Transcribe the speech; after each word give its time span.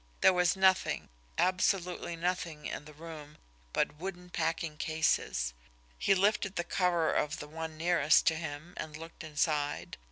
There 0.21 0.33
was 0.33 0.55
nothing, 0.55 1.09
absolutely 1.37 2.15
nothing 2.15 2.65
in 2.65 2.85
the 2.85 2.93
room 2.93 3.37
but 3.71 3.97
wooden 3.97 4.31
packing 4.31 4.77
cases. 4.77 5.53
He 5.99 6.15
lifted 6.15 6.55
the 6.55 6.63
cover 6.63 7.13
of 7.13 7.37
the 7.37 7.47
one 7.47 7.77
nearest 7.77 8.25
to 8.25 8.35
him 8.35 8.73
and 8.77 8.97
looked 8.97 9.23
inside. 9.23 9.97